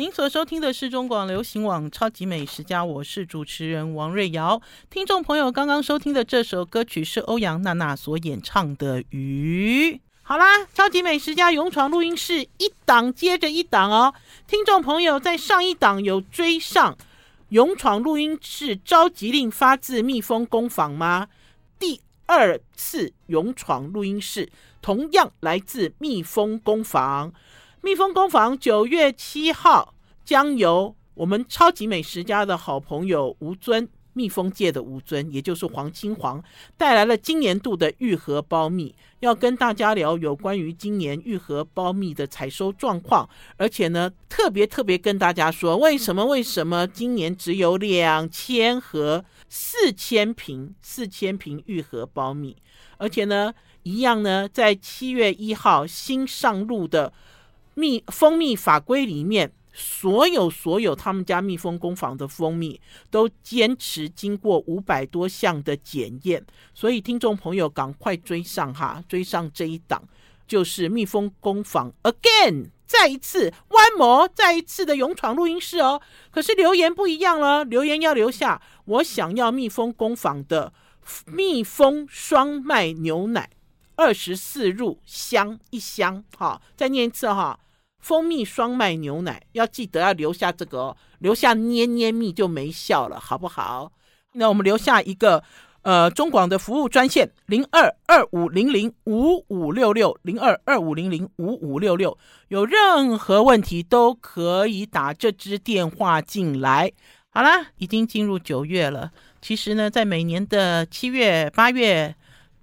[0.00, 4.62] 您所收听的是中广流行网《超级美食家》，我是主持人王瑞瑶。
[4.88, 9.94] 听众朋友，刚刚收听的这首歌曲是欧阳娜娜所演唱的《鱼》。
[10.22, 14.14] 好啦，《超级美食家》勇闯录音室，一档接着一档哦。
[14.46, 16.94] 听众朋友，在上一档有追上
[17.48, 21.26] 《勇闯录音室》召集令发自蜜蜂工坊吗？
[21.76, 24.48] 第二次勇闯录音室，
[24.80, 27.32] 同样来自蜜蜂工坊。
[27.80, 36.42] 蜜蜂工坊九月七号将由我们超级美食家的好朋友吴尊，蜜蜂界的吴尊，也就是黄金黄，
[36.76, 52.56] 带来了今年度的玉荷包蜜，要跟大家聊有关于今年玉荷包蜜的采收状况，而且呢，特别特别跟大家说，为什么为什么今年只有两千盒四千瓶四千瓶玉荷包蜜，
[52.96, 57.12] 而且呢，一样呢，在七月一号新上路的。
[57.78, 66.44] 蜜蜂蜜法规里面，所有所有他们家蜜蜂工坊的蜂蜜都坚持经过五百多项的检验，
[66.74, 70.02] 所以听众朋友赶快追上哈，追上这一档，
[70.48, 76.02] 就是蜜蜂工坊 again，再一次 one more，再一次的勇闯录音室哦。
[76.32, 80.72] 可是留言不一样了，留言要留下，我想要蜜蜂工坊的
[81.26, 83.48] 蜜蜂双麦牛奶，
[83.94, 87.60] 二十四入箱一箱，好，再念一次哈。
[88.00, 93.92] 蜂蜜双麦牛奶要记得要留下这个哦，留下捏捏蜜就没效了，好不好？
[94.32, 95.42] 那我们留下一个
[95.82, 102.16] 呃中广的服务专线零二二五零零五五六六零二二五零零五五六六，
[102.48, 106.92] 有任何问题都可以打这支电话进来。
[107.30, 109.10] 好啦，已经进入九月了。
[109.40, 112.14] 其实呢，在每年的七月、八月，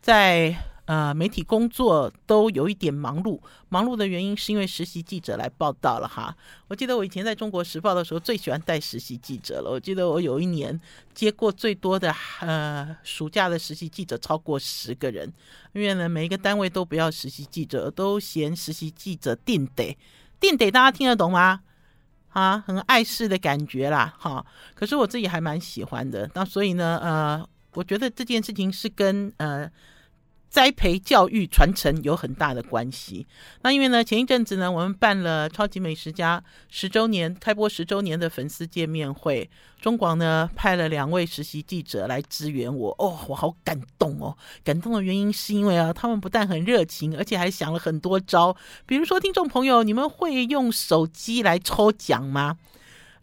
[0.01, 6.35] 在呃，媒体工作都有一点忙碌，忙碌的原因是因为实习记者来报道了哈。
[6.67, 9.71] 我记得我以前在中国时报的时候，最喜欢带实习记者了。
[9.71, 10.79] 我记得我有一年
[11.15, 15.33] 接过最多的呃暑假的实习记者超过十个人，
[15.73, 19.97] 因为呢每一个单位都不要实习记者，都嫌实习记者定得
[20.39, 21.61] 定得，大家听得懂吗？
[22.29, 24.45] 啊，很碍事的感觉啦，哈。
[24.75, 29.67] 可是我自己还蛮喜欢的，那所以呢，呃，我觉得这件事情是跟呃。
[30.55, 33.27] 栽培、教育、传承有很大的关系。
[33.61, 36.39] 那因为呢，前一阵子呢，我们办了《超级美食家》
[36.69, 39.49] 十周年开播十周年的粉丝见面会，
[39.81, 42.95] 中广呢派了两位实习记者来支援我。
[42.97, 44.37] 哦，我好感动哦！
[44.63, 48.55] 感动的原因是因为啊，他们不但很热情，而且还想了很多招。
[48.85, 52.57] 比如说，听众朋友，你们会用手机来抽奖吗？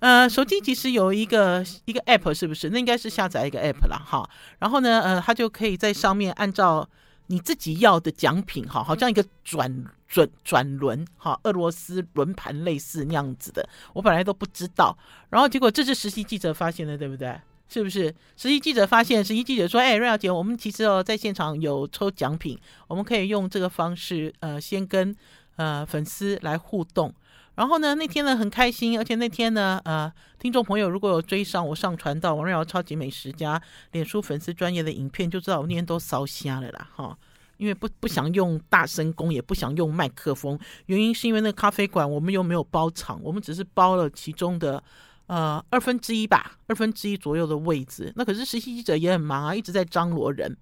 [0.00, 2.68] 呃，手机其实有一个一个 app，是不是？
[2.68, 3.96] 那应该是下载一个 app 啦。
[3.96, 4.28] 哈。
[4.58, 6.86] 然后呢，呃，它就可以在上面按照。
[7.26, 14.96] 你自己要的奖品，哈，好像一个转转转轮，哈，俄罗斯轮盘类似那样子的，我本来都不知道，
[15.30, 17.40] 然后结果这是实习记者发现的，对不对？
[17.68, 18.14] 是不是？
[18.36, 25.16] 实习记者发现，实习记者说：“哎，瑞瑶姐，我们其实哦，在现场有抽奖品，我们可以用这个方式，呃，先跟
[25.56, 27.14] 呃粉丝来互动。”
[27.54, 37.16] 然后呢，那天呢很开心，而且那天呢，呃，听众朋友如果有追上我上传到王瑞瑶超级美食家脸书粉丝专业的影片，就知道我那天都烧瞎了啦，哈，
[37.58, 44.82] 因为不不想用大声功，也不想用麦克风，原因是因为那个咖啡馆我们又没有包场，我们只是包了其中的
[45.26, 48.10] 呃二分之一吧，二分之一左右的位置。
[48.16, 50.56] 那可是实习记者也很忙啊，一直在张罗人，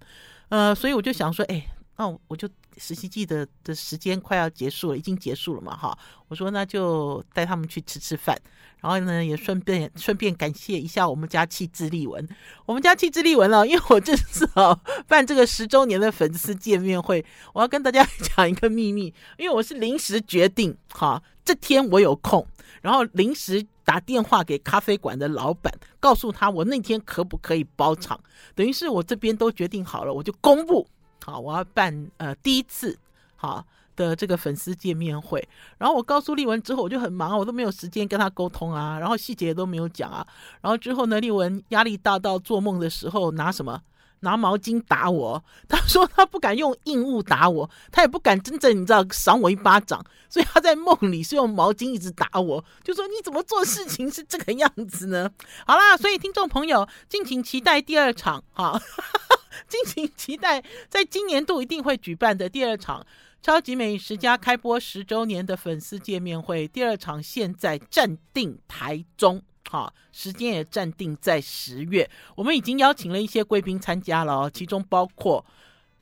[0.49, 1.65] 呃，所以我就想说，哎。
[1.97, 5.97] 那我就实习季的的时间快要结束了，已经结束了嘛，哈。
[6.27, 8.39] 我说那就带他们去吃吃饭，
[8.79, 12.25] 然后呢也顺便顺便感谢一下我们家气质丽文，
[12.65, 22.47] 我们家气质丽文了，因为我这次啊办这个十周年的粉丝见面会，我要跟大家讲一个秘密，因为我是临时决定，哈，这天我有空，
[22.81, 28.17] 然后临时打电话给咖啡馆的老板，告诉他我那天可不可以包场，
[28.55, 30.87] 等于是我这边都决定好了，我就公布。
[31.23, 32.97] 好，我要办呃第一次
[33.35, 33.65] 好
[33.95, 40.25] 的这个粉丝见面会，然后我告诉丽文之后，我就很忙，我都没有时间跟他沟通啊，然后细节都没有讲啊，
[40.61, 43.81] 然后之后呢，丽文压力大到做梦的时候拿什么？
[44.23, 45.43] 拿毛巾打我。
[45.67, 55.27] 他说他不敢用硬物打我，他也不敢真正你知道赏我一巴掌，所以他在梦里是用毛巾一直打我，就说你怎么做事情是这个样子呢？
[55.65, 58.79] 好啦，所以听众朋友敬请期待第二场哈。
[59.67, 63.05] 敬请期待，在今年度一定会举办的第二场
[63.41, 66.67] 超级美食家开播十周年的粉丝见面会。
[66.67, 72.09] 第二场现在暂定台中，好，时间也暂定在十月。
[72.35, 75.45] 我们已经邀请了一些贵宾参加了，其中包括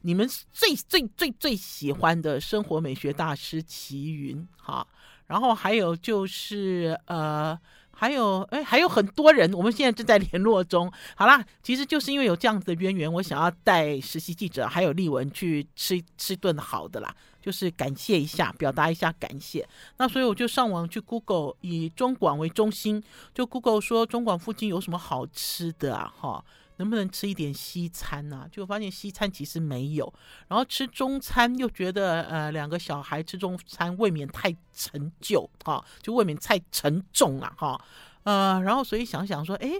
[0.01, 4.87] 你们最最最最喜欢的生活美学大师齐云，好。
[5.27, 7.59] 然后还有就是呃。
[7.99, 10.89] 还有，哎，还有很多人，我们现在正在联络中。
[11.15, 19.67] 好啦，其实就是因为有这样子的渊源，我想要带实习记者还有丽文去吃吃顿好的啦，就是感谢一下，表达一下感谢。
[19.97, 23.03] 那所以我就上网去 Google，以中广为中心，
[23.33, 26.13] 就 Google 说中广附近有什么好吃的啊？
[26.17, 26.45] 哈。
[26.79, 28.47] 能不能吃一点西餐呢、啊？
[28.51, 30.11] 就发现西餐其实没有，
[30.47, 37.79] 然后吃中餐又觉得呃两个小孩吃中餐未免太陈旧哈，就未免太沉重了哈，
[38.23, 39.73] 呃，然后所以想想说，哎，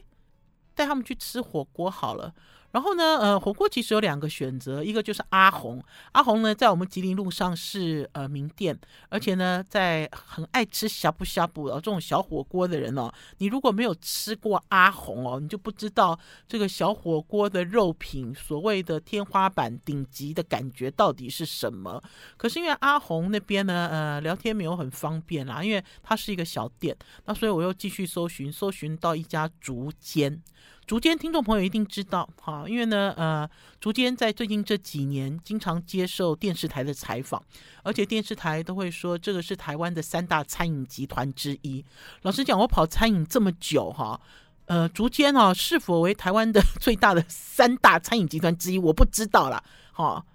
[0.75, 2.33] 带他们去吃火锅好了。
[2.71, 8.79] 然后呢，呃，火锅其实有两个选择，一个就是阿红，阿红呢在我们吉林路上是呃名店，
[9.09, 16.17] 而且呢在很爱吃呷哺呷哺哦这种小火锅的人哦，你如果没有吃过阿红哦，你就不知道
[16.47, 22.01] 这个小火锅的肉品所谓的天花板顶级的感觉到底是什么。
[22.37, 26.95] 可是因为阿红那边呢，呃，聊天没有很方便啦，因为它是一个小店，
[27.25, 30.41] 那所以我又继续搜寻，搜寻到一家竹间。
[30.89, 33.47] 竹间听众朋友一定知道，哈，因为呢，呃，
[33.79, 37.39] 竹间在最近这几年经常接受电视台的采访，
[37.83, 41.85] 而且电视台都会说这个是台湾的三大餐饮集团之一。
[42.23, 44.19] 老实讲，我跑餐饮这么久，哈，
[44.65, 50.25] 呃，竹间啊，是否为台湾的最大的三大餐饮集团之一，我不知道啦，哈。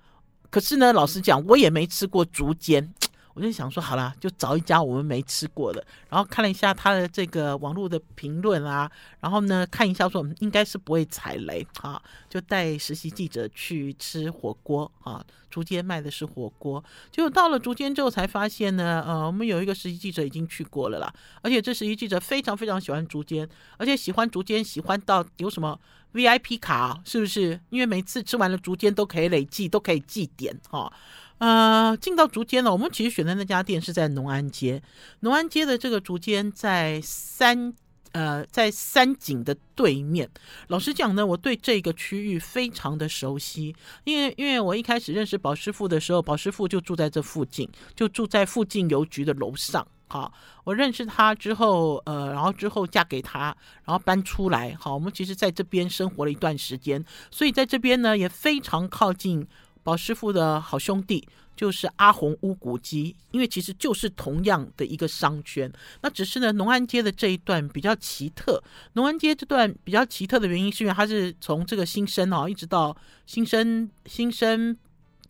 [0.50, 2.94] 可是呢，老实讲，我也没吃过竹间。
[3.34, 8.90] 我就想说，好了，就找一家我们没吃过的，然后看了一下他的这个网络的评论啊，
[9.20, 15.24] 然后呢，看一下说应该是不会踩雷啊，就带实习记者去吃火锅啊。
[15.50, 16.82] 竹间卖的是火锅，
[17.12, 25.78] 结果到了竹间之后才发现呢，呃，我们有一个实习记者已经去过了啦，而且这实习记者非常非常喜欢竹间，而且喜欢竹间喜欢到有什么
[26.12, 27.60] VIP 卡，是不是？
[27.70, 30.92] 因为每次吃完了竹间都可以累计，都可以记点哈。
[31.38, 34.80] 呃，进到竹间呢，我们其实选的那家店是在农安街，
[35.20, 37.74] 农安街的这个竹间在三
[38.12, 40.30] 呃在三井的对面。
[40.68, 49.86] 老实讲呢，我对这个区域非常的熟悉，因为因为我一开始认识宝师傅的时候，宝师傅就住在这附近，就住在附近邮局的楼上。
[50.06, 50.32] 好，
[50.62, 53.54] 我认识他之后，呃，然后之后嫁给他，
[53.84, 54.74] 然后搬出来。
[54.78, 59.46] 好，我们其实在这边生活了一段时间，所以在这边呢也非常靠近。
[59.84, 68.60] 宝师傅的好兄弟就是阿红乌骨鸡，因为其实就是同样的一个商圈，那只是呢，农安街的这一段比较奇特。
[68.94, 72.96] 农安街这段比较奇特的原因，是因为它是从这个新生哦，一直到
[73.26, 74.76] 新生新生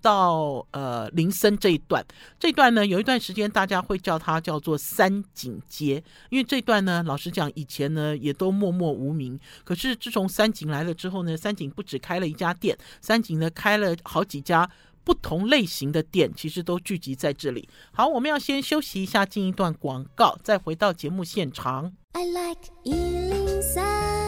[0.05, 2.05] 到呃林森这一段，
[2.39, 9.41] 这段呢，有一段时间大家会叫它叫做三井街，因为这段呢，老实讲，以前呢也都默默无名。
[9.65, 14.71] 可是自从三井来了之后呢，三井不止开了一家店，三井呢开了好几家。
[15.07, 17.69] 不同类型的店其实都聚集在这里。
[17.93, 21.93] 好，我们要先休息一下，进一段广告，再回到节目现场。
[22.13, 24.24] I like 103,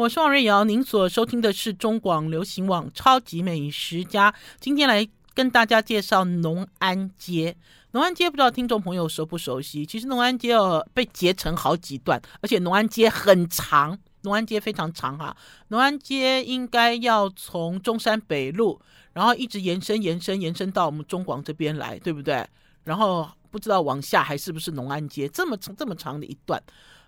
[0.00, 4.34] 我是王瑞瑶，您所收听的是中广流行网超级美食家。
[4.58, 7.54] 今天来跟大家介绍农安街。
[7.90, 9.84] 农安街不知道听众朋友熟不熟悉？
[9.84, 13.98] 其实农安街哦被截成好几段，而且农安街很长。
[14.22, 15.36] 农安街非常长哈，
[15.68, 18.80] 农安街应该要从中山北路，
[19.12, 22.42] 然后一直延伸、延伸、延伸到我们中广这边来，对不对？
[22.84, 26.58] 然后不知道往下还是不是农安街这么长、这么长的一段。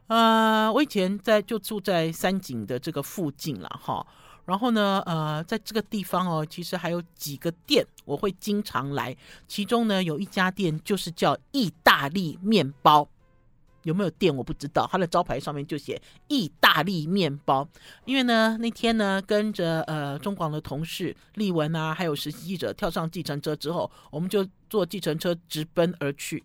[0.09, 4.07] 呃，我以前在就住在三井的这个附近了哈。
[4.45, 9.17] 然后呢，呃，在这个地方哦，其实还有几个店我会经常来，
[9.47, 13.09] 其中呢有一家店就是叫意大利面包。
[13.85, 17.67] 有没有店我不知道，它的招牌上面就写意大利面包。
[18.05, 26.43] 因为呢那天呢跟着呃中广的同事丽文啊，还有实习记者跳上计程车之后，我们就坐计程车直奔而去。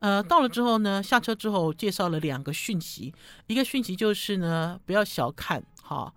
[0.00, 3.14] 呃，到了之后呢，下车之后介绍了两个讯息，
[3.46, 6.12] 一个讯息就是呢不要小看哈，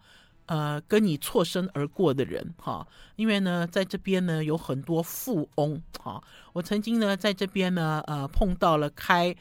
[0.48, 2.86] 呃跟你错身而过的人哈，
[3.16, 6.22] 因为呢在这边呢有很多富翁哈，
[6.52, 9.36] 我曾经呢在这边呢呃碰到了开。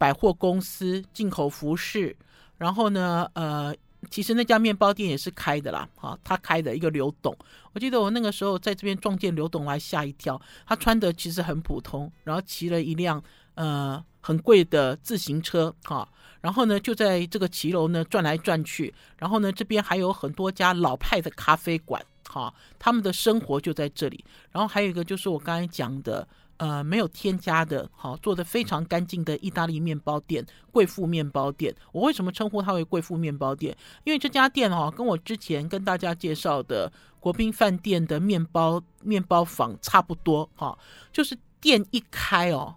[0.00, 2.16] 百货公司进口服饰，
[2.56, 3.74] 然后呢，呃，
[4.08, 7.36] 其实那家面包店也是开的啦，哈，他开的一个刘董，
[7.72, 10.40] 我记得我那个时候在这边撞见刘董，我还吓一跳。
[10.64, 13.20] 他穿的其实很普通，然后骑了一辆
[13.58, 16.08] 呃很贵的自行车，哈，
[16.40, 24.24] 然后呢就在这个骑楼呢转来转去，然后呢这边还有很多家老派的咖啡馆，哈，他们的生活就在这里。
[24.52, 26.26] 然后还有一个就是我刚才讲的。
[26.58, 31.72] 呃，没有添加的，好做的非常干净的意大利面包店，贵妇面包店。
[31.92, 33.76] 我为什么称呼它为贵妇面包店？
[34.02, 40.76] 因为这家店哈，跟我之前跟大家介绍的国宾饭店的面包面包坊差不多哈，
[41.12, 42.74] 就是店一开哦，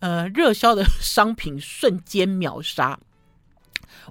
[0.00, 2.98] 呃，热销的商品瞬间秒杀。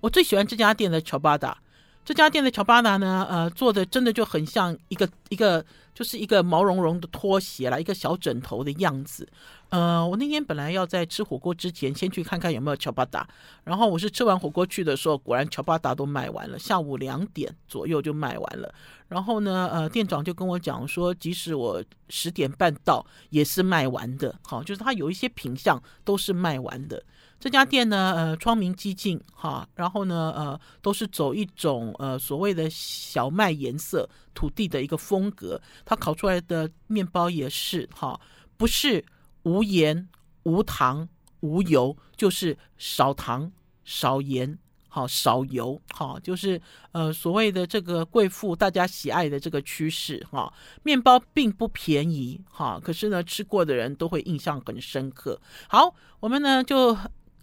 [0.01, 1.57] 我最喜欢这家店的乔巴达，
[2.03, 5.63] 这家店的乔巴达呢，呃，做的真的就很像一个一个，
[5.93, 9.27] 就是一个毛茸茸的拖鞋啦，一个小枕头的样子。
[9.73, 13.27] 呃，我那天本来要在吃火锅之前先去看看有没有乔巴达，
[13.63, 18.71] 然后我是吃完火锅去的时候，果然乔巴达都卖完了，下午两点左右就卖完了。
[19.07, 24.39] 然后呢，呃，店长就跟我讲说，即使我十点半到，也是卖完的。
[24.43, 27.03] 好，就是它有一些品相都是卖完的。
[27.39, 38.21] 这家店呢，呃，窗明几净，哈，然后呢，呃，都是走一种呃所谓的小麦颜色土地的一个风格，它烤出来的面包也是哈，
[38.55, 39.03] 不是。
[39.43, 40.09] 无盐、
[40.43, 41.07] 无糖、
[41.41, 43.51] 无油，就是少糖、
[43.83, 44.57] 少盐，
[44.87, 50.53] 好少油，好就是呃所谓的这个贵妇大家喜爱的这个趋势哈。
[50.83, 55.39] 面包并不便宜哈，可是呢吃过的人都会印象很深刻。
[55.67, 56.97] 好，我们呢就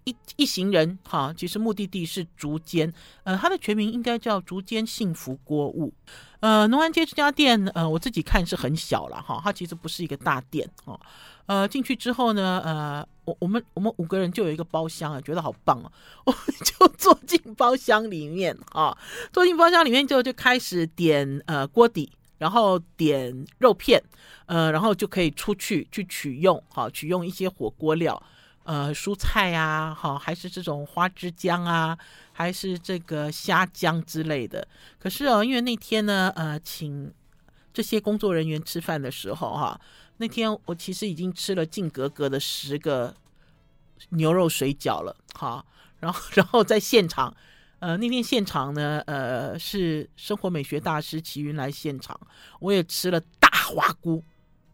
[0.05, 2.93] 一一行人哈，其实目的地是竹间，
[3.25, 5.93] 呃，它的全名应该叫竹间幸福锅物。
[6.41, 10.99] 呃，农安街这家店，呃，我自己看是很小了哈，它其实不是一个大店哈。
[11.47, 15.93] 呃，进去之后呢，呃，我我们我们五个人就有一个包厢啊，觉得好棒哦，
[16.25, 18.97] 我们就坐进包厢里面啊，
[19.33, 24.03] 坐进包厢里面之后就开始点呃锅底，然后点肉片，
[24.47, 28.23] 呃，然后就可以出去去取用，好取用一些火锅料。
[28.71, 31.99] 呃，蔬菜啊，好，还是这种花枝姜啊，
[32.31, 34.65] 还是这个虾姜之类的。
[34.97, 37.13] 可是哦，因为那天呢，呃，请
[37.75, 39.81] 这些工作人员吃饭的时候，哈，
[40.19, 43.13] 那天我其实已经吃了净格格的十个
[44.11, 45.65] 牛肉水饺了，哈，
[45.99, 47.35] 然后， 然后在现场，
[47.81, 52.17] 呃，那天现场呢，呃，是生活美学大师齐云来现场，
[52.61, 54.23] 我也吃了大花菇，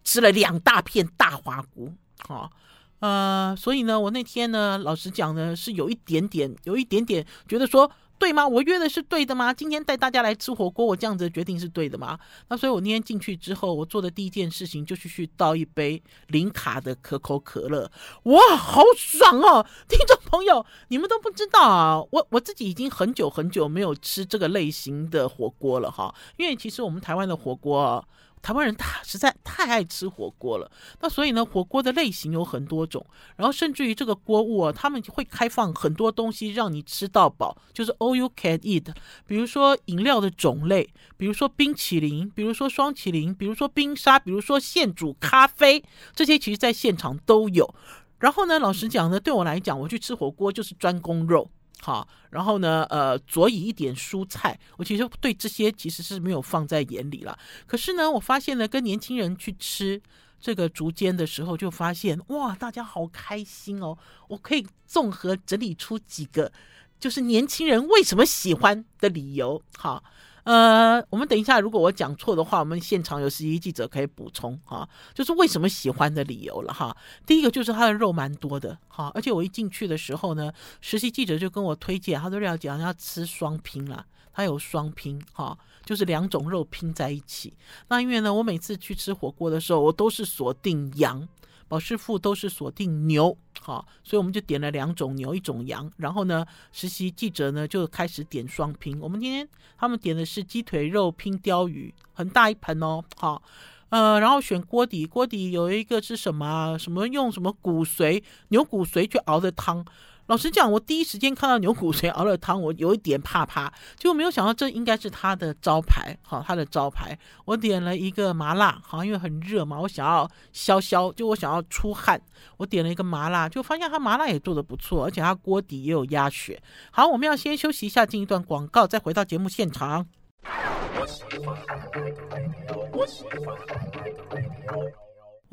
[0.05, 2.53] 吃了两大片大花菇，哈。
[3.01, 8.49] 呃，所以呢，我那天呢，老实讲呢，是有一点点，有一点点觉得说，对吗？
[8.49, 9.53] 我约的是对的吗？
[9.53, 12.19] 今天带大家来吃火锅，我这样子的决定是对的吗？
[12.49, 17.91] 那所以，我那天进去之后，我做的第一件事情就是去倒一杯零卡的可口可乐。
[18.23, 19.67] 哇，好爽哦！
[19.87, 28.03] 听众朋友，你们都不知道啊，我我自己已经很久很久没有吃这个类型的火锅了哈，因为其实我们台湾的火锅啊。
[28.43, 38.87] 台湾人他实在太爱吃火锅了，那所以呢，火锅的类型有很多种，然后甚至于这个锅物啊，他们会开放很多东西让你吃到饱，就是 all you can eat。
[39.27, 45.83] 比如说饮料的种类，比如说冰淇淋，比如说双淇淋，比如说冰沙，比如说现煮咖啡，
[46.15, 47.75] 这些其实在现场都有。
[48.19, 51.51] 然后呢，老实讲呢，对我来讲，我去吃火锅就是专攻肉。
[51.81, 57.39] 好，然后呢，呃，佐以一点蔬菜，我其实对这些其实是没有放在眼里了。
[57.67, 60.01] 可是呢，我发现呢，跟年轻人去吃
[60.41, 63.97] 这个竹间的时候，就发现哇，大家好开心哦！
[64.29, 66.51] 我可以综合整理出几个，
[66.99, 69.63] 就是年轻人为什么喜欢的理由。
[69.77, 70.03] 好。
[70.47, 76.97] 呃，我们等一下，如果我讲错的话，我们现场有实习记者可以补充哈，就是为什么喜欢的理由了哈。
[77.27, 87.53] 第一个就是它的肉蛮多的哈，而且我一进去的时候呢，实习记者就跟我推荐，他说要讲要吃双拼啦，他有双拼哈，就是两种肉拼在一起。
[87.89, 91.27] 那因为呢，我每次去吃火锅的时候，我都是锁定羊。
[91.69, 95.91] 保师傅都是锁定牛，好，所以我们就点了两种牛，一种羊。
[95.97, 98.99] 然后呢，实习记者呢就开始点双拼。
[99.01, 103.43] 我们今天他们点的是鸡腿肉拼鲷鱼，很大一盆哦，好，
[103.89, 106.77] 呃，然后选锅底，锅底有一个是什么？
[106.79, 109.85] 什么用什么骨髓，牛骨髓去熬的汤。
[110.27, 117.17] 老实讲，我第一时间看到牛骨髓熬了汤，我有一点怕怕，结果没有想到这应该是他的招牌，好，他的招牌。
[117.45, 122.21] 我点了一个麻辣，好，因为很热嘛，我想要消消，就我想要出汗，
[122.57, 126.61] 我点了一个麻辣，就发现他麻辣也做得不错，而且他锅底也有鸭血。
[126.91, 130.07] 好，我们要先休息一下，进一段广告，再回到节目现场。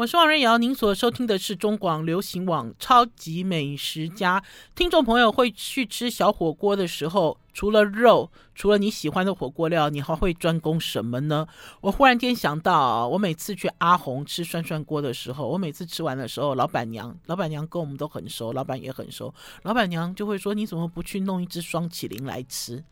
[0.03, 4.37] 我是王瑞瑶，您所收听的是中广流行网《超级美食家》。
[4.75, 11.47] 听众朋友会去吃小火锅的时候，除了肉，除了你喜欢的火锅料，你还会专攻什么呢？
[11.79, 22.83] 我忽然间想到，我每次去阿红吃涮涮锅的时候，我每次吃完的时候，老板娘，老板娘跟我们都很熟，老板也很熟，老板娘就会说：“你怎么不去弄一只双麒麟来吃？”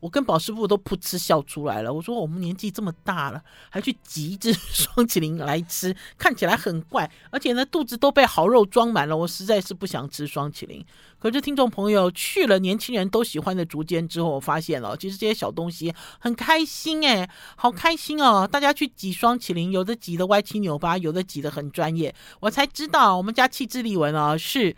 [0.00, 1.92] 我跟宝师傅都噗嗤笑出来了。
[1.92, 9.16] 我说我们年纪这么大了，还去挤一只 双麒麟来吃，看起来很怪，而且呢肚子都被好肉装满了。
[9.16, 10.84] 我实在是不想吃双麒麟。
[11.18, 18.48] 可是听众朋友去了年轻人都喜欢的竹间之后，我发现了，其实这些小东西很开心哎，好开心哦！
[18.50, 22.14] 大家去挤双麒麟，有的挤得歪七扭八，有的挤得很专业。
[22.40, 24.74] 我才知道我们家气质丽文啊是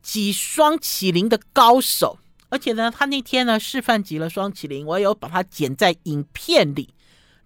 [0.00, 2.18] 挤双麒麟的高手。
[2.48, 6.94] 而且呢，他那天呢示范挤了双淇淋，我有把它剪在影片里。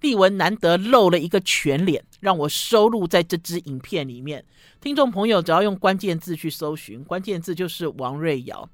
[0.00, 4.42] 丽文难得露了一个全脸，让我收录在这支影片里面。
[4.80, 8.66] 听众朋友只要用关键字去搜寻，关键字就是王瑞瑶，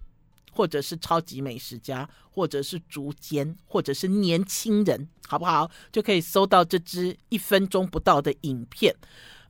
[0.52, 5.68] 或者是超级美食家，或者是竹间，或者是年轻人，好不好？
[5.90, 8.94] 就可以搜到这支一分钟不到的影片。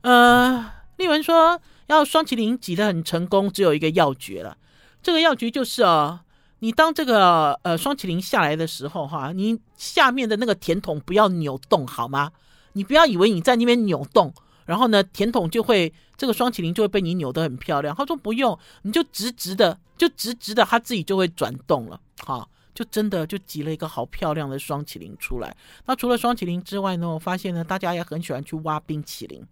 [0.01, 4.57] 呃，丽文说要双淇淋挤得很成功，只有一个要诀了。
[5.03, 6.21] 这个要诀就是哦。
[6.59, 12.31] 你当这个呃双淇淋下来的时候，哈，你下面的那个甜筒不要扭动，好吗？
[12.73, 14.33] 你不要以为你在那边扭动，
[14.65, 17.95] 然后呢，甜筒就会这个双淇淋就会被你扭得很漂亮。
[17.95, 25.55] 他说不用，你就直直的，就直直的，它自己就会转动了，哈，就真的就挤了一个好漂亮的双淇淋出来。
[25.85, 29.45] 那除了双淇淋之外呢，我发现呢，大家也很喜欢去挖冰淇淋，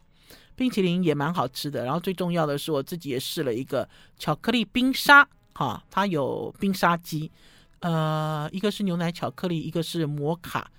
[0.56, 1.86] 冰淇淋也蛮好吃的。
[1.86, 5.28] 然后最重要的是，我自己也试了一个巧克力冰沙。
[5.56, 7.32] 哈，它有冰沙机，
[7.80, 10.70] 呃，一个是牛奶巧克力，一个是摩卡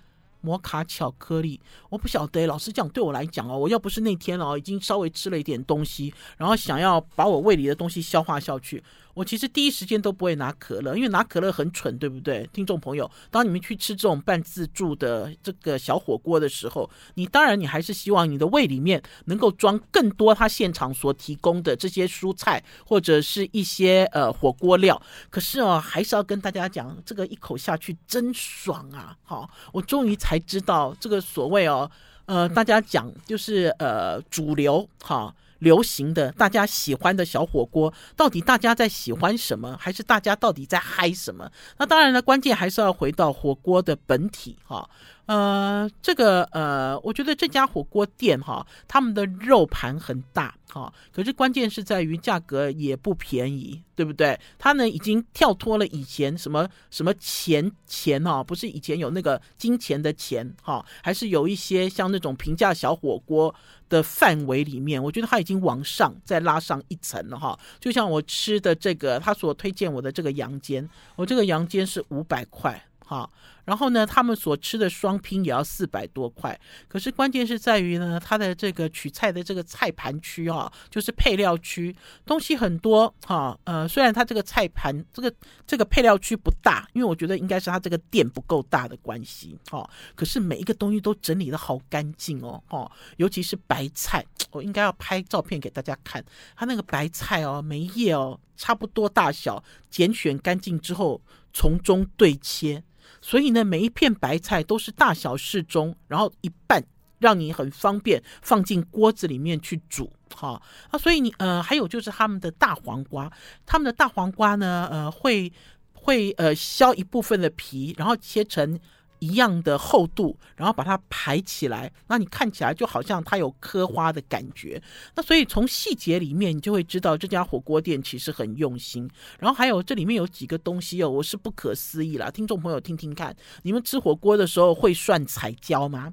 [0.42, 1.59] 摩卡巧克力。
[1.88, 8.85] 我不晓得，老实讲，对我来讲哦，我要不是那天哦，已经稍微吃了一点东西，然后想要把我胃里的东西消化下去。
[9.17, 12.47] 我其实第一时间都不会拿可乐，因为拿可乐很蠢，对不对？
[12.53, 25.01] 听众朋友，当你们去吃这种半自助的这个小火锅的时候，你当然你还是希望你的胃里面能够装更多他现场所提供的这些蔬菜或者是一些呃火锅料。
[25.31, 29.17] 可是哦，还是要跟大家讲，这个一口下去真爽啊！
[29.25, 31.91] 好，我终于才知道这个所谓哦，
[32.27, 35.35] 呃，大家讲就是呃主流哈。
[35.59, 39.77] 流行的，大家喜欢的小火锅，到底大家在喜欢什么？
[39.81, 41.51] 还是大家到底在嗨什么？
[41.79, 44.89] 那当然了，关键还是要回到火锅的本体哈。
[45.27, 54.39] 呃，这个呃，我觉得这家火锅店哈，他们的肉盘很大哈，可是关键是在于价格也不便宜，对不对？
[54.57, 63.52] 他呢已经跳脱了以前什么什么钱钱哈，不是以前有那个金钱的钱哈，还是有一些像那种平价小火锅
[63.89, 67.59] 的范围里面，我觉得它已经往上再拉上一层了哈。
[67.79, 72.85] 就像我吃的这个，他所推荐我的这个羊肩，我这个羊肩是五百块。
[73.08, 73.32] 好，
[73.64, 76.58] 然后呢，他们所吃的双拼也要四百多块。
[76.88, 83.56] 可是关键是在于呢，它的这个取菜的这个菜盘区哈，就是配料区，东西很多哈。
[83.62, 85.32] 呃，虽然它这个菜盘这个
[85.64, 89.88] 这个配料区不大，因为我觉得应该是它这个店不够大的关系哈。
[90.16, 96.25] 可是每一个东西都整理的好干净哦，哈，尤其是白菜，我应该要拍照片给大家看。
[96.56, 102.82] 它那个白菜哦，每一叶哦差不多大小，拣选干净之后从中对切。
[103.21, 106.82] 所以呢，每一片白菜都是大小适中，然后一半
[107.19, 113.32] 让你很方便放进锅子里面去煮，哈啊，所以你呃，还有就是他们的大黄瓜，
[113.64, 115.52] 他们的大黄瓜呢，呃，会
[115.92, 118.78] 会呃削一部分的皮，然后切成。
[119.19, 124.83] 一样的厚度，然后把它排起来，那你看起来就好像它有刻花的感觉。
[125.15, 129.09] 那所以从细节里面，你就会知道这家火锅店其实很用心。
[129.39, 132.31] 然后还有这里面有几个东西哦，我是不可思议啦。
[132.31, 136.13] 听众朋友听听看，你们吃火锅的时候会涮彩椒吗？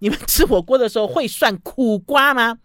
[0.00, 2.58] 你们吃火锅的时候会涮苦瓜吗？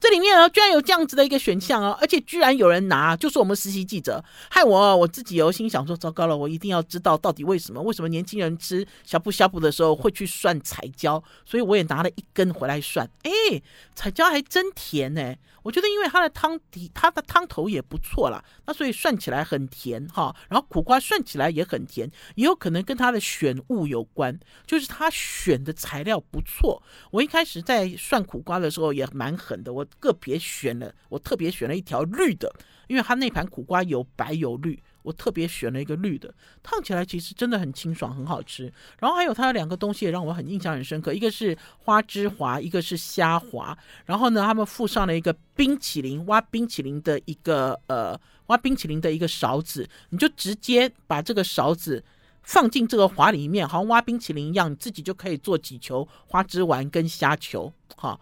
[0.00, 13.30] 这里面哦，居然有这样子的一个选项哦，而且居然有人拿，就是我们实习记者，害我我自己有心想说，糟糕了，我一定要知道到底为什么，为什么年轻人吃呷哺呷哺的时候会去涮彩椒，所以我也拿了一根回来涮，哎，
[13.94, 15.34] 彩椒还真甜呢。
[15.62, 26.82] 我觉得因为它的汤底，它的汤头也不错啦，那所以涮起来很甜哈，然后苦瓜涮起来也很甜，也有可能跟它的选物有关，就是它选的材料不错。
[27.10, 32.52] 我一开始在涮苦瓜的时候也蛮狠的，我个别选了，我特别选了一条绿的，
[32.88, 34.82] 因为它那盘苦瓜有白有绿。
[35.02, 38.72] 我特别选了一个绿的，烫起来其实真的很清爽，很好吃。
[38.98, 43.76] 然后还有它的两个东西也让我很印象很深刻，一个是花枝滑，一个是虾滑。
[44.06, 52.02] 然后呢，他们附上了一个冰淇淋，挖冰淇淋的一个呃，挖冰淇淋的一个勺子，你就直接把这个勺子
[52.42, 58.18] 放进这个滑里面，好像挖冰淇淋一样，你自己就可以做几球花枝丸跟虾球，哈，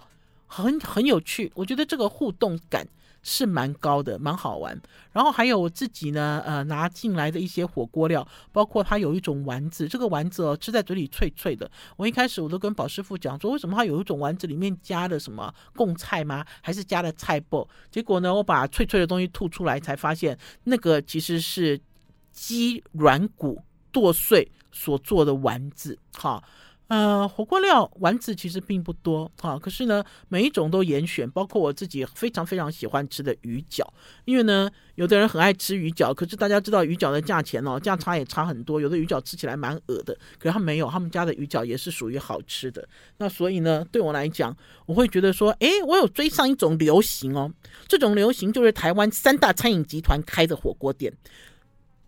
[0.53, 1.51] 很很有趣。
[1.55, 2.87] 我觉得这个互动感。
[3.25, 4.77] 是蛮高的，蛮好玩。
[5.12, 11.71] 然后还有我自己呢，呃，拿进来的一些火锅料，包括它有一种丸子，这个丸子哦，吃在嘴里脆脆的。
[11.97, 16.45] 我一开始我都跟宝师傅讲说，为什么它有一种丸子里面加了什么贡菜吗？
[16.61, 17.65] 还是加了菜脯？
[17.93, 21.81] 结果呢，我把脆脆的东西吐出来，才发现那个其实是
[22.33, 23.62] 鸡软骨
[23.93, 26.43] 剁碎所做的丸子，哈。
[26.92, 33.83] 呃，火锅料丸子其实并不多啊，可是呢，每一种都严选，包括我自己非常非常喜欢吃的鱼饺，
[34.26, 42.87] 因为呢，有的人很爱吃鱼饺，可是大家知道鱼饺的价钱哦，价差也差很多，有的鱼饺吃起来蛮恶的，可是他没有，他们家的鱼饺也是属于好吃的。
[43.16, 47.50] 那所以呢，对我来讲，我会觉得说，哎，我有追上一种流行哦，
[47.88, 51.11] 这种流行就是台湾三大餐饮集团开的火锅店。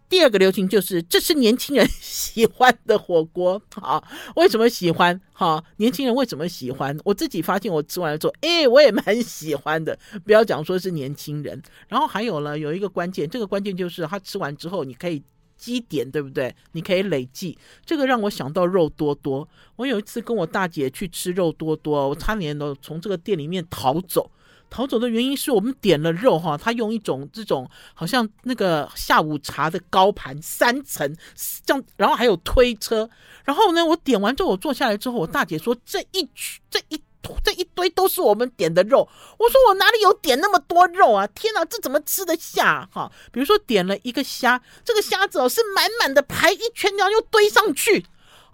[0.08, 4.04] 第二个流行就是，这是年轻人喜欢的火锅，好，
[4.36, 5.20] 为什么喜欢？
[5.32, 6.96] 哈，年轻人为什么喜欢？
[7.04, 9.98] 我自己发现，我吃完了之后，哎，我也蛮喜欢的。
[10.24, 15.22] 不要讲说是年轻人，然后还有呢，有一个关键，这个关键就是他吃完之后，你可以
[15.56, 16.54] 积点，对不对？
[16.72, 17.58] 你可以累计。
[17.84, 19.48] 这个让我想到肉多多。
[19.76, 24.30] 我有一次跟我大姐去吃肉多多，我差点都从这个店里面逃走。
[24.74, 31.16] 逃走的原因是我们点了肉哈，他用一种这种好像那个下午茶的高盘三层
[31.64, 33.08] 这样，然后还有推车，
[33.44, 36.28] 然后呢，我点完之后我坐下来之后，我大姐说，这一
[36.68, 37.00] 这一
[37.44, 39.08] 这一堆都是我们点的肉，
[39.38, 41.24] 我说我哪里有点那么多肉啊？
[41.28, 43.08] 天哪，这怎么吃得下哈？
[43.30, 48.04] 比如说点了一个虾，这个虾子哦是满满的排一圈，然后又堆上去，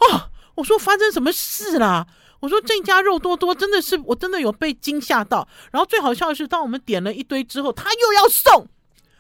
[0.01, 2.07] 哦，我说发生什么事啦？
[2.41, 5.47] 我说这家肉多多真的是，我真的有被惊吓到。
[5.71, 8.67] 然后最好笑的是，当我们点了一堆之后，他又要送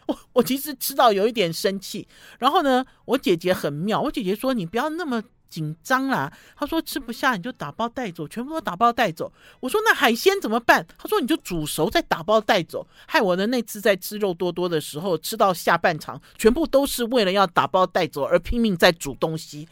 [0.06, 0.18] 我。
[0.32, 2.08] 我其实吃到有一点生气。
[2.38, 19.68] 然后呢，我姐姐很妙，我姐姐说：“你不要那么紧张啦。”她说：“吃不下你就打包带走，全部都打包带走。”我说：“那海鲜怎么办？”她说：“你就煮熟再打包带走。”害我的那次在吃肉多多的时候，吃到下半场，全部都是为了要打包带走而拼命在煮东西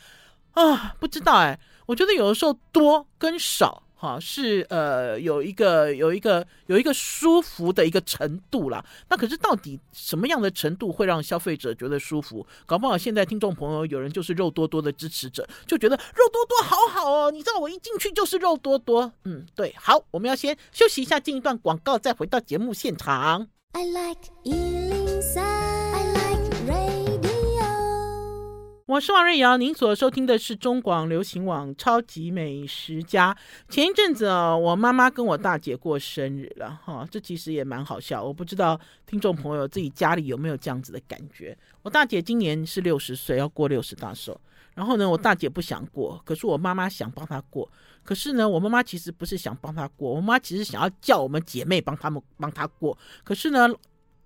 [0.53, 0.95] 啊！
[1.01, 1.59] 不知道哎。
[1.89, 8.85] 我觉得有的时候多跟少，哈，是呃有一个有一个有一个舒服的一个程度啦。
[9.09, 12.47] 那可是到底什么样的程度会让消费者觉得舒服？
[12.67, 17.31] 搞不好现在听众朋友有人就是肉多多的支持者，就觉得肉多多好好哦。
[17.31, 19.75] 你知道我一进去就是肉多多，嗯，对。
[19.79, 23.49] 好，我们要先休息一下，进一段广告，再回到节目现场。
[23.73, 24.29] I like
[28.89, 33.35] 我是王瑞瑶，您所收听的是中广流行网《超级美食家》。
[33.69, 38.25] 前一阵子啊，我妈妈跟我大姐过生日了，哈，这其实也蛮好笑。
[38.25, 41.55] 我不知道听众朋友自己家里有没有这样子的感觉。
[41.83, 44.41] 我大姐今年是六十岁，要过六十大寿。
[44.75, 47.71] 然后呢，我大姐不想过，可是我妈妈想帮她过。
[48.03, 52.97] 可是呢，我妈妈其实不是想帮她过，我妈其实想要叫我们姐妹帮他们帮她过。
[53.23, 53.69] 可是呢。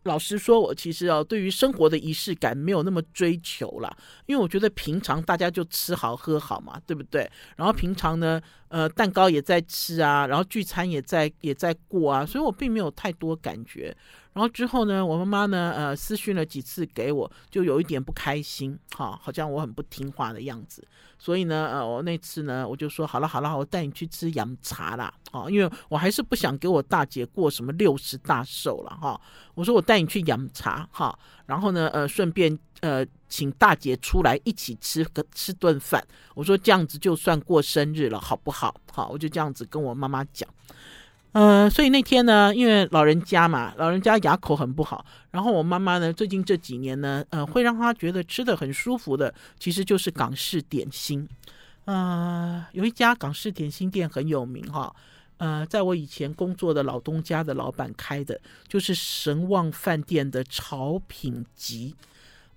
[0.04, 7.30] 老实说，我其实哦，对于生活的仪式感没有那么追求啦，因为我觉得平常大家就吃好喝好嘛，对不对？
[7.56, 13.96] 然后平常呢，呃，蛋糕也在吃啊，然后聚餐也在也在过啊，所以我并没有太多感觉。
[14.32, 20.86] 然后之后呢，我妈妈呢，呃，私讯了几次给我，就有一点不开心，哈，好像我很不听话的样子。
[21.18, 29.20] 所以呢，呃，我那次呢，我就说好了好了，我带你去吃饮茶啦，哦，因为我还是不想给我大姐过什么六十大寿了，哈。
[29.54, 36.02] 我说我带你去饮茶，哈，然后呢，呃，顺便呃，请大姐出来一起吃个吃顿饭。
[36.34, 38.74] 我说这样子就算过生日了，好不好？
[38.90, 40.48] 好，我就这样子跟我妈妈讲。
[41.32, 51.26] 呃，所以那天呢，因为老人家嘛，老人家牙口很不好，然后我妈妈呢，最近这几年呢，呃，会让她觉得吃的很舒服的，其实就是港式点心。
[51.86, 54.94] 呃，有一家港式点心店很有名哈，
[55.38, 61.96] 呃，在我以前工作的老东家的老板开的，就是神旺饭店的潮品集。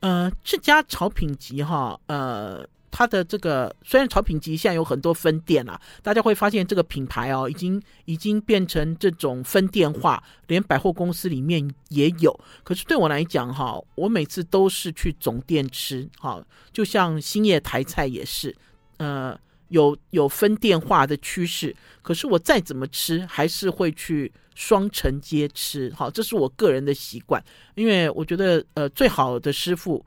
[0.01, 2.67] 呃，这家潮品集哈，呃。
[2.97, 12.39] 它的这个虽然潮品集现在有很多分店啊，大家会发现这个品牌哦，已经已经变成这种分店化，连百货公司里面也有。
[12.63, 18.55] 可是对我来讲哈，我每次都是去总店吃，哈，就像兴业台菜也是，
[18.95, 21.75] 呃，有有分店化的趋势。
[22.01, 27.43] 可是我再怎么吃，还是会去双城街吃，好，这是我个人的习惯，
[27.75, 30.05] 因为我觉得呃，最好的师傅。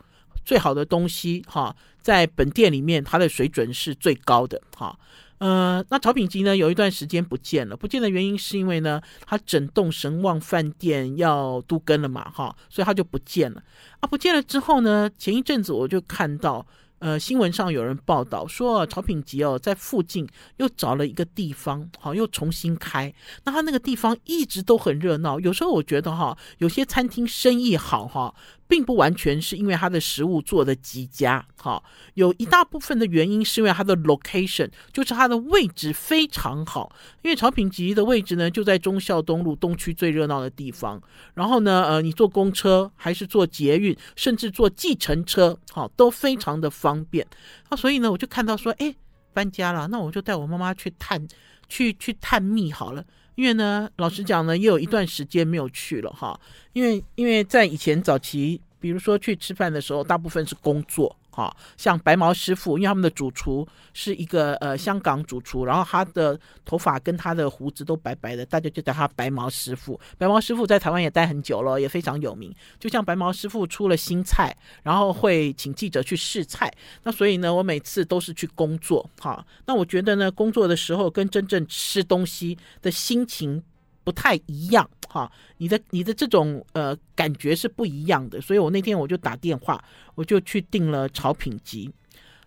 [0.48, 4.98] 最好的东西哈，在本店里面，它的水准是最高的哈。
[5.37, 13.62] 呃，那潮品集呢，有一段时间不见了，不见的原因是因为呢，它整栋神旺饭店要都更了嘛哈，所以它就不见了
[14.00, 14.08] 啊。
[14.08, 16.66] 不见了之后呢，前一阵子我就看到
[17.00, 23.12] 呃，新闻上有人报道说，曹品集哦，在附近又找了一个地方，好，又重新开。
[23.44, 25.38] 那他那个地方一直都很热闹。
[25.38, 28.34] 有时候我觉得哈，有些餐厅生意好哈。
[28.68, 31.83] 并不完全是因为它的食物做的极佳，哈，
[32.14, 36.94] 有一大部分的原因是因为它的 location，就是它的位置非常好。
[37.22, 41.02] 因为潮品集的位置呢，就在忠孝东路东区最热闹的地方。
[41.35, 47.26] 然后呢，呃，你坐公车还是坐捷运，甚至坐计程车，好，都非常的方便。
[47.70, 48.94] 啊，所以呢，我就看到说，哎，
[49.33, 51.26] 搬家了，那我就带我妈妈去探，
[51.68, 53.02] 去去探秘好了。
[53.38, 56.38] 因为呢，老实讲呢，也有一段时间没有去了哈。
[56.72, 61.14] 因为因为在以前早期，比如说去吃饭的时候，大部分是工作。
[61.38, 69.98] 好像白毛师傅，因为他们的主厨是一个呃香港主厨，然后他的头发跟他的胡子都白白的，大家就叫他白毛师傅。
[70.18, 72.53] 白毛师傅在台湾也待很久了，也非常有名。
[72.81, 76.68] 就像白毛师傅出了新菜，然后会请记者去试菜。
[77.05, 79.09] 那所以呢，我每次都是去工作。
[79.20, 83.62] 哈，那我觉得呢，工作的时候跟真正吃东西的心情
[84.09, 84.88] 不太一样。
[85.07, 89.83] 哈，你的你的这种呃感觉是不一样的，所以我那天我就打电话，
[90.14, 91.90] 我就去订了潮品集，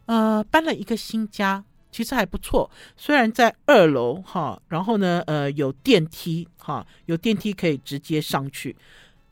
[0.07, 8.75] 呃，搬了一个新家，其实还不错，虽然在二楼哈，然后呢呃有电梯哈，有电梯可以直接上去，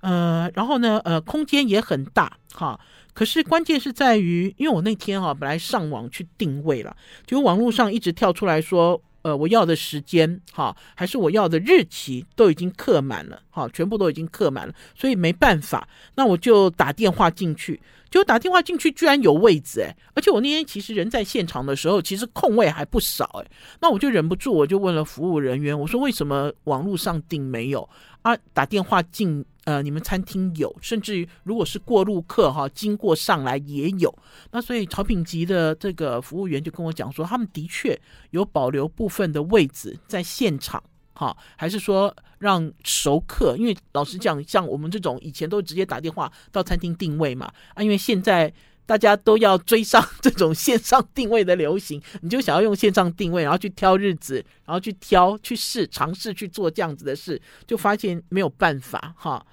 [0.01, 2.79] 呃，然后呢呃空间也很大哈，
[3.13, 9.01] 可是关键是在于，因为我那天哈本来上网去定位了，就网络上一直跳出来说。
[9.21, 17.79] 呃，我要的时间哈，还是我要的日期都已经刻满了，哈，全部都已经刻满了，所以没办法，那我就打电话进去，
[18.09, 23.51] 就打电话进去，居然有位置诶，而且我那天其实人在现场的时候，其实空位还不少诶，
[23.81, 27.87] 那我就忍不住，我就问了服务人员，我说为什么网络上订没有
[28.21, 28.35] 啊？
[28.53, 29.45] 打电话进。
[29.69, 34.11] 呃，你们餐厅有，甚至于如果是过路客哈，经过上来也有。
[34.49, 37.95] 那所以潮品级的这个服务员就跟我讲说，他们的确
[38.31, 43.55] 有保留部分的位置在现场，哈，还是说让熟客？
[43.57, 48.51] 因为老实讲，像我们这种以前都直接打电话到餐厅定位嘛，啊，因为现在。
[48.89, 59.45] 大家都要追上这种线上定位的流行，你就想要用线上定位，然后去挑日子，然后去挑去试尝试去做这样子的事，就发现没有办法哈，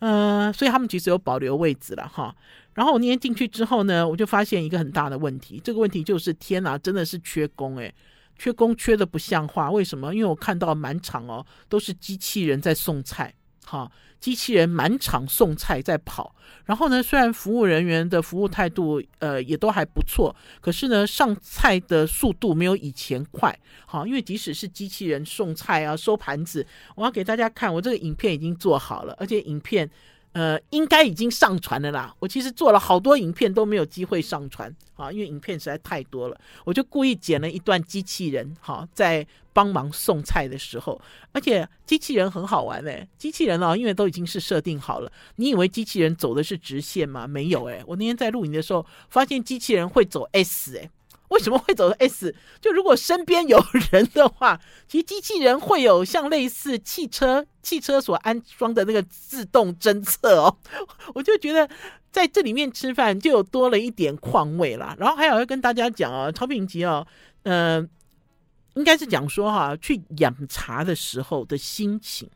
[0.00, 2.34] 呃，所以他们其实有保留位置了哈。
[2.74, 7.94] 然后我那天进去之后呢，我就发现一个很大的问题，这个问题就是天哪，真的是缺工诶，
[8.36, 9.70] 缺工缺的不像话。
[9.70, 10.12] 为什么？
[10.12, 13.32] 因为我看到满场哦都是机器人在送菜。
[13.70, 23.56] 好，机器人满场送菜在跑，然后呢，虽然服务人员的服务态度呃也都还不错，可是呢，上菜的速度没有以前快。
[23.86, 29.88] 好，因为即使是机器人送菜啊、收盘子，我要给大家看，我这个影片已经做好了，而且影片。
[30.32, 32.14] 呃，应该已经上传了啦。
[32.20, 36.40] 我其实做了好多影片都没有机会上传啊，因为影片实在太多了。
[36.64, 41.00] 我就故意剪了一段机器人，哈，在帮忙送菜的时候，
[41.32, 45.10] 而且机器人很好玩哎，机器人哦，因为都已经是设定好了。
[45.36, 47.26] 你以为机器人走的是直线吗？
[47.26, 50.88] 没有哎，我那天在录影的时候发现机器人会走 S 哎。
[51.30, 52.34] 为什么会走 S？
[52.60, 60.56] 就如果身边有人的话， 其实机器人会有像类似汽车汽车所安装的那个自动侦测哦。
[61.14, 61.68] 我就觉得
[62.10, 64.96] 在这里面吃饭就有多了一点况味啦。
[64.98, 67.06] 然后还有要跟大家讲啊，曹品集哦，
[67.44, 67.80] 呃，
[68.74, 72.28] 应该是讲说哈，去养茶的时候的心情。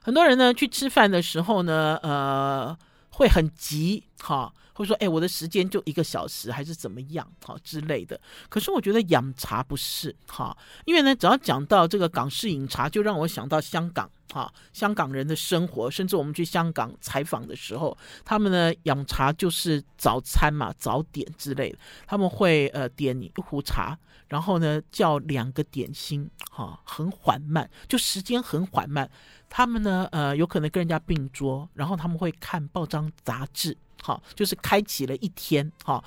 [0.00, 2.76] 很多人呢去吃饭的时候呢，呃，
[3.10, 4.52] 会很急哈。
[4.82, 8.20] 会说，哎，我的时间就一个小时，还是怎么样，好之类的。
[8.48, 23.96] 可是我觉得养茶不是哈，因为呢，只要讲到这个港式饮茶，就让我想到香港哈，香港人的生活，甚至我们去香港采访的时候，他们呢养茶就是早餐嘛，早点之类的，他们会呃点你一壶茶，
[24.28, 29.08] 然后呢叫两个点心，哈，很缓慢，就时间很缓慢。
[29.54, 33.76] 他们呢呃有可能跟人家并桌，然后他们会看报章杂志。
[34.02, 36.02] 好，就是开启了一天，好，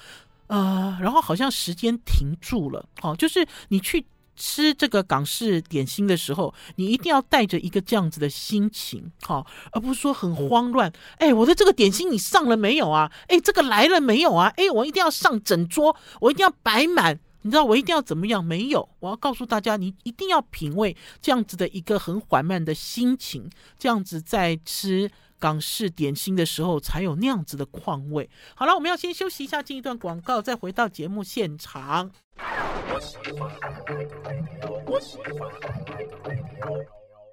[0.47, 4.05] 呃，然后好像时间停住了，好，就是你去
[4.35, 10.91] 吃这个港式点心的时候，你一定要带着一个这样子的心情，好，而不是说很慌乱。
[11.19, 13.09] 哎，我的这个点心你上了没有啊？
[13.29, 14.51] 哎，这个来了没有啊？
[14.57, 18.43] 哎，我一定要上整桌，我一定要摆满，你知道我一定要怎么样？
[18.43, 25.09] 没有，我要告诉大家，你一定要品味这样子的一个很缓慢的心情，这样子在吃。
[25.45, 28.27] 港式点心的时候才有那样子的况味。
[28.55, 32.09] 好了，我们要先休息一下，进一段广告，再回到节目现场。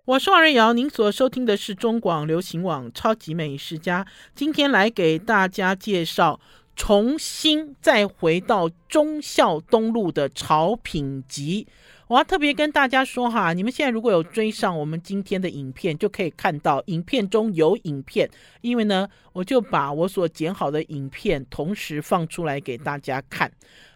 [0.05, 4.07] 我是王瑞瑶，您所收听的是中广流行网超级美食家。
[4.35, 6.39] 今天来给大家介绍
[6.77, 11.67] 重新再回到忠孝东路的潮品集。
[12.13, 18.29] 我要特别跟大家说哈，你们现在如果有追上我们今天的影片，就可以看到影片中有影片，
[18.61, 23.51] 因为呢，我就把我所剪好的影片同时放出来给大家看。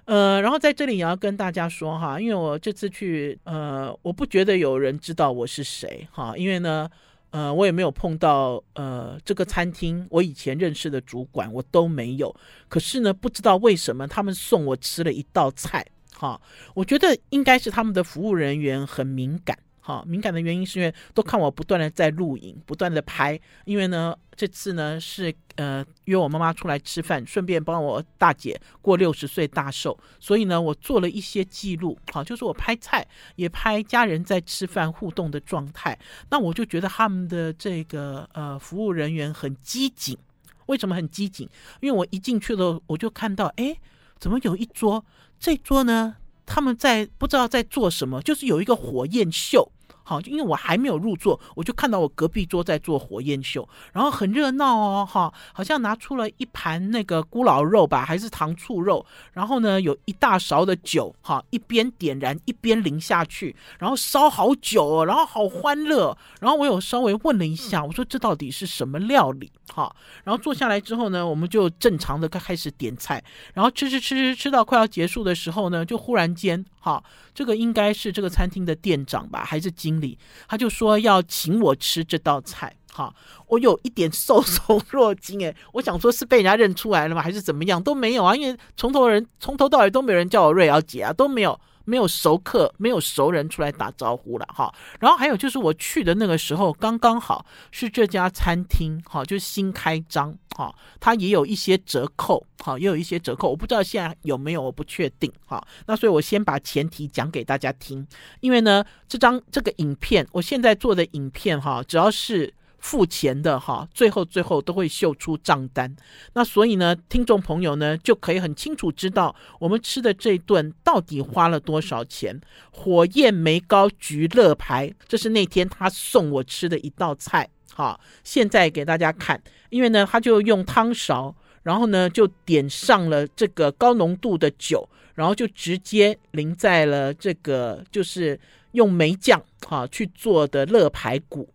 [0.07, 6.88] 呃，然后在这里也要跟大家说哈，因为我这次去，呃，我不觉得有人知道我是谁哈，因为呢，
[7.33, 12.35] 呃，我也没有碰到呃这个餐厅我以前认识的主管，我都没有。
[12.68, 15.85] 可是呢，不知道为什么他们送我吃了一道菜。
[16.18, 16.40] 好，
[16.74, 19.57] 我觉得应该是他们的服务人员很敏感。
[19.79, 23.38] 好，敏感的原因是因为都看我不断的在录影，不断的拍。
[23.66, 31.96] 因为呢，这次呢是呃约我妈妈出来吃饭，顺便帮我大姐过六十岁大寿，所以呢，我做了一些记录。
[32.11, 35.96] 好，就是我拍菜，也拍家人在吃饭互动的状态。
[36.31, 40.18] 那我就觉得他们的这个呃服务人员很机警。
[40.64, 41.48] 为什么很机警？
[41.81, 43.76] 因为我一进去了，我就看到，哎，
[44.18, 45.05] 怎么有一桌？
[45.38, 49.70] 这桌呢，他们在不知道在做什么，就是有一个火焰秀。
[50.09, 69.51] 好，因为我还没有入座，我就看到我隔壁桌在做火焰秀，然后很热闹哦，哈，好像拿出了一盘那个咕咾肉吧，还是糖醋肉，然后呢，有一大勺的酒，哈，一边点燃一边淋下去，然后烧好久哦，然后好欢乐，然后我有稍微问了一下，我说这到底是什么料理？
[69.75, 69.92] 哈，
[70.23, 73.21] 然后坐下来之后呢，我们就正常的开始点菜，
[73.53, 77.03] 然后吃吃吃吃吃到快要结束的时候呢，就忽然间，哈，
[77.35, 83.15] 这个应该是这个餐厅的店长吧，还是经里，他就说要请我吃这道菜，哈，
[83.49, 87.83] 我有一点受宠若惊，哎，我想说是被人家认出来了吗，还是怎么样？
[87.83, 91.59] 都没有啊，因为从头人从头到尾都没有人叫我瑞瑶姐啊，都没有。
[91.87, 94.70] 没有熟客，没有熟人出来打招呼了哈。
[95.01, 105.66] 然后还有就是我去的那个时候，刚刚好是这家餐厅哈，就是新开张哈，它也有一些折扣哈，也有一些折扣，我不知道现在有没有，我不确定哈。
[105.87, 108.07] 那所以我先把前提讲给大家听，
[108.40, 112.53] 因为呢，这张这个影片，我现在做的影片哈，只要是。
[112.87, 115.92] 付钱的哈，最后最后都会秀出账单，
[116.35, 122.40] 那所以呢，听众朋友呢就可以很清楚知道我们吃的这一顿到底花了多少钱。
[122.70, 138.38] 火焰梅膏焗乐排，这是那天他送我吃的一道菜，哈，现在给大家看，因为呢，他就用汤勺，然后呢就点上了这个高浓度的酒，然后就直接淋在了这个就是
[138.72, 141.49] 用梅酱哈去做的乐排骨。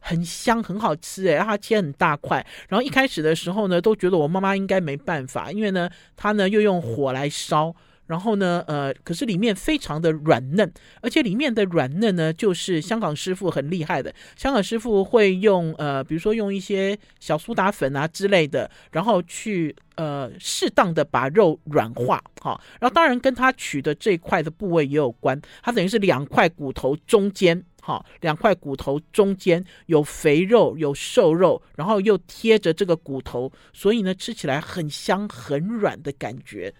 [0.00, 2.44] 很香，很好吃诶，它切很大块。
[2.68, 7.74] 然后一开始的时候呢，都觉得我妈妈应该没办法，因为呢，她呢又用火来烧，
[8.06, 14.14] 然后呢，呃，可是里面非常的软嫩，而且里面的软嫩呢，就是香港师傅很厉害的。
[14.36, 27.62] 香港师傅会用呃，比如说用一些小苏打粉啊之类的，然后去呃适当的把肉软化，好，然后当然跟他取的这块的部位也有关，它等于是两块骨头中间。
[27.88, 36.74] 好，两块骨头中间有肥肉，有瘦肉，然后又贴着这个骨头，所以呢，吃起来很香很软的感觉。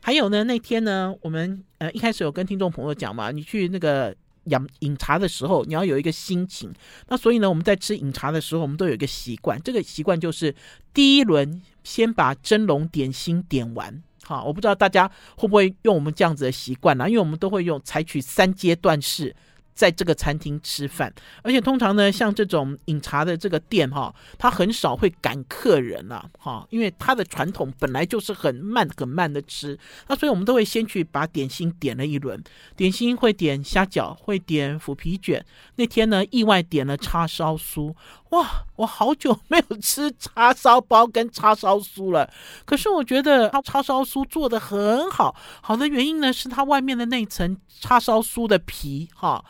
[0.00, 6.72] 还有呢，那天呢，我们呃一开始有跟听众朋友讲嘛，你去那个饮饮茶的时候，你要有一个心情。
[7.08, 10.54] 那所以呢，我们在吃饮茶的时候，我们都有一个习惯，这个习惯就是
[10.94, 14.02] 第一轮先把蒸笼点心点完。
[14.22, 17.06] 好，我不知道大家会不会用我们这样子的习惯呢？
[17.06, 19.36] 因为我们都会用采取三阶段式。
[19.74, 32.42] 在这个餐厅吃饭，而且通常呢，像这种饮茶的这个店哈，他很少会赶客人啊，哈，因为他的传统本来就是很慢很慢的吃，那所以我们都会先去把点心点了一轮，
[32.76, 37.92] 点心会点虾饺，会点腐皮卷，那天呢意外点了叉烧酥，
[38.34, 42.28] 哇，我好久没有吃叉烧包跟叉烧酥了，
[42.64, 49.44] 可是我觉得它叉烧酥做的很好，好的原因呢是它外面的那层叉烧酥的皮哈。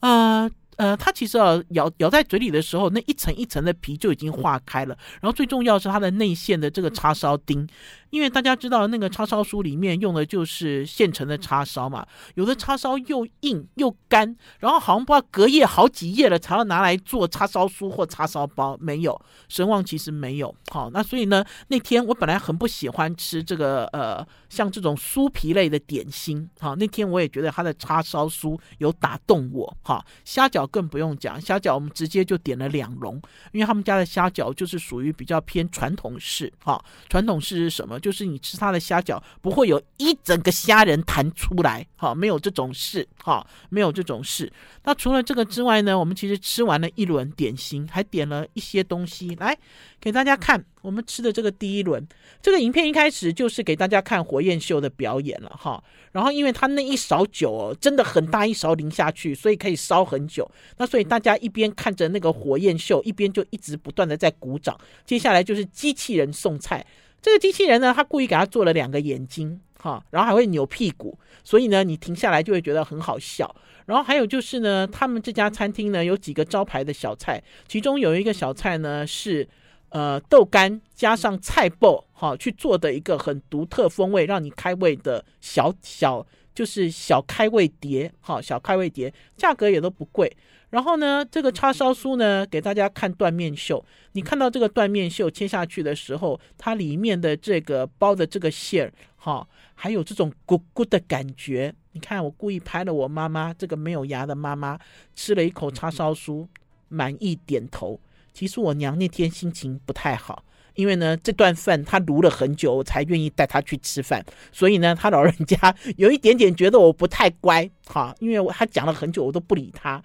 [0.00, 4.96] 呃呃，它其实啊，咬咬在嘴里的时候，那一层一层的皮就已经化开了。
[5.20, 7.68] 然后最重要是它的内馅的这个叉烧丁。
[8.10, 20.54] 因为大家知道那个叉烧酥里面用的就是现成的叉烧嘛，有的叉烧又硬又干，然后好像不知道隔夜好几夜了才要拿来做叉烧酥或叉烧包，没有，神旺其实没有。
[20.70, 29.76] 好，那所以呢，那天我本来很不喜欢吃这个呃像这种酥皮类的点心，好，那天我也觉得它的叉烧酥有打动我。
[29.82, 33.20] 好，虾饺更不用讲，虾饺我们直接就点了两笼，
[33.52, 36.52] 因为他们家的虾饺就是属于比较偏传统式。
[36.64, 37.99] 好，传统式是什么？
[38.00, 44.52] 就是你吃它的虾饺不会有一整个虾仁弹出来，哈，没有这种事，哈，没有这种事。
[44.84, 49.56] 那除了这个之外呢，我们其实吃完了一轮点心，还点了一些东西来
[50.00, 50.64] 给大家看。
[50.82, 52.08] 我们吃的这个第一轮，
[52.40, 55.84] 这个影片一开始就是给大家看火焰秀的表演了，哈。
[56.10, 60.50] 然后因为它那一勺酒哦，真的很大一勺淋下去，所以可以烧很久。
[60.78, 64.74] 那所以大家一边看着那个火焰秀，一边就一直不断的在鼓掌。
[65.04, 66.86] 接下来就是机器人送菜。
[67.22, 73.54] 这个机器人呢，他故意给他做了两个眼睛，哈，然后还会扭屁股，所以呢，你停下来就会觉得很好笑。
[73.86, 79.48] 然后还有就是呢，他们这家餐厅呢有几个招牌的小菜，其中有一个小菜呢是
[79.88, 90.34] 呃豆干加上菜脯，哈，去做的一个很独特风味，让你开胃的小小就是小开胃碟，哈，小开胃碟，价格也都不贵。
[90.70, 93.84] 然后呢，这个叉烧酥呢，给大家看断面秀。
[94.12, 101.74] 你看到这个断面秀切下去的时候，它里面的这个包的这个馅儿，哈，还有这种咕咕的感觉。
[101.92, 104.78] 你看，我故意拍了我妈妈这个没有牙的妈妈
[105.16, 106.46] 吃了一口叉烧酥，
[106.88, 107.98] 满意点头。
[108.32, 110.44] 其实我娘那天心情不太好。
[110.76, 114.24] 因为呢，这顿饭他卢了很久，我才愿意带她去吃饭。
[114.52, 120.00] 所以呢，她老人家 有一点点觉得我不太乖，哈，因为我她讲了很久，我都不理她。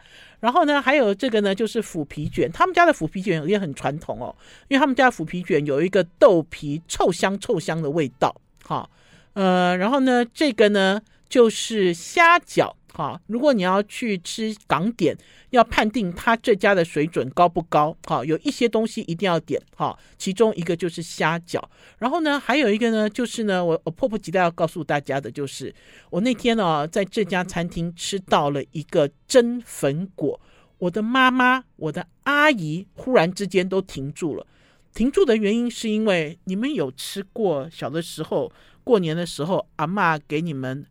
[0.45, 4.35] 然后呢，还有这个呢，就是腐皮卷，他们家的腐皮卷也很传统哦，
[4.67, 8.87] 因为他们家腐皮卷有一个豆皮臭香臭香的味道，哈，
[9.33, 12.73] 呃，然后呢，这个呢就是虾饺。
[12.97, 15.13] 好，如果你要去吃港点，
[15.49, 21.61] 要判定他这家的水准高不高，好，有一些东西一定要点，好，其中一个就是虾饺，
[21.97, 25.75] 然后呢，还有一个呢，就是呢，我我迫不及待要告诉大家的，就是
[26.09, 30.39] 我那天呢，在这家餐厅吃到了一个蒸粉果，
[30.77, 34.47] 我的妈妈、我的阿姨忽然之间都停住了，
[34.93, 38.49] 停住的原因是因为你们有吃过小的时候
[38.85, 40.85] 过年的时候，阿嬷给你们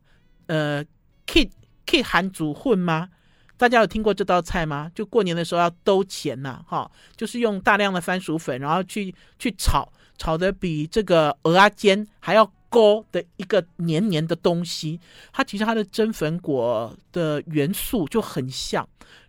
[0.49, 0.85] 呃
[1.27, 1.49] kit。
[1.87, 3.09] 可以含煮混吗？
[3.57, 4.91] 大家有听过这道菜吗？
[4.95, 14.99] 就过年的时候要兜钱呐，哈，就是用大量的番薯粉，然后去去炒，炒的比这个蚵仔煎还要勾的一个黏黏的东西。
[15.33, 18.87] 它其实它的蒸粉果的元素就很像，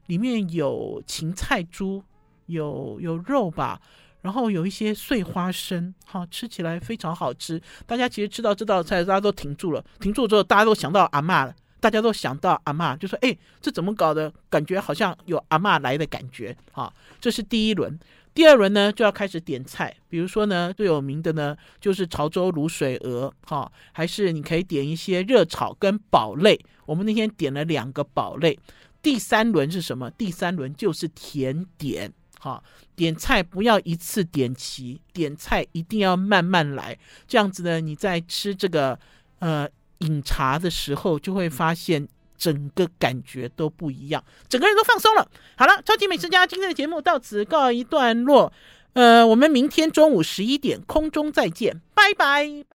[0.08, 2.04] 里面有芹菜珠，
[2.48, 3.80] 有有肉吧，
[4.22, 7.62] 然后有一些碎花生，哈，吃起来非常好吃。
[7.86, 11.56] 大家其实吃到这道菜，大家都停住了，停住之后，大家都想到阿嬷了。
[11.80, 14.34] 大家都想到阿嬷，就说：“哎，这怎么搞的？
[14.50, 18.00] 感觉好像有阿嬷来的感觉。”哈，这是第一轮。
[18.34, 19.96] 第二轮呢，就要开始点菜。
[20.10, 23.32] 比如说呢，最有名的呢，就是潮州卤水鹅。
[23.46, 26.60] 哈，还是你可以点一些热炒跟堡类。
[26.86, 28.58] 我们那天点了两个堡类。
[29.02, 30.10] 第三轮是什么？
[30.12, 32.12] 第三轮就是甜点。
[32.40, 32.62] 哈，
[32.96, 36.98] 点菜不要一次点齐，点菜一定要慢慢来。
[37.28, 38.98] 这样子呢，你在吃这个
[39.40, 39.70] 呃。
[40.00, 45.28] 饮茶的时候，就会发现整个感觉都不一样，整个人都放松了。
[45.58, 48.52] 好了，超级美食家今天的节目到此告一段落。
[48.94, 52.64] 呃，我们明天中午十一点空中再见，拜拜。